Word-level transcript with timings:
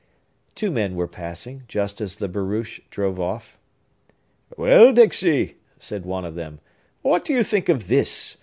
Two 0.55 0.71
men 0.71 0.95
were 0.95 1.07
passing, 1.07 1.61
just 1.67 2.01
as 2.01 2.15
the 2.15 2.27
barouche 2.27 2.79
drove 2.89 3.19
off. 3.19 3.59
"Well, 4.57 4.91
Dixey," 4.93 5.57
said 5.77 6.07
one 6.07 6.25
of 6.25 6.33
them, 6.33 6.59
"what 7.03 7.23
do 7.23 7.33
you 7.33 7.43
think 7.43 7.69
of 7.69 7.87
this? 7.87 8.39